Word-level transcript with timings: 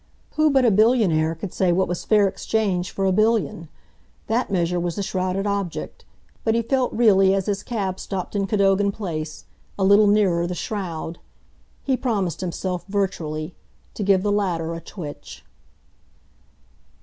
Who 0.31 0.49
but 0.49 0.65
a 0.65 0.71
billionaire 0.71 1.35
could 1.35 1.53
say 1.53 1.71
what 1.71 1.87
was 1.87 2.03
fair 2.05 2.27
exchange 2.27 2.89
for 2.89 3.05
a 3.05 3.11
billion? 3.11 3.69
That 4.25 4.49
measure 4.49 4.79
was 4.79 4.95
the 4.95 5.03
shrouded 5.03 5.45
object, 5.45 6.05
but 6.43 6.55
he 6.55 6.63
felt 6.63 6.91
really, 6.91 7.35
as 7.35 7.45
his 7.45 7.61
cab 7.61 7.99
stopped 7.99 8.35
in 8.35 8.47
Cadogan 8.47 8.91
Place, 8.91 9.45
a 9.77 9.83
little 9.83 10.07
nearer 10.07 10.47
the 10.47 10.55
shroud. 10.55 11.19
He 11.83 11.95
promised 11.95 12.41
himself, 12.41 12.83
virtually, 12.87 13.53
to 13.93 14.01
give 14.01 14.23
the 14.23 14.31
latter 14.31 14.73
a 14.73 14.79
twitch. 14.81 15.45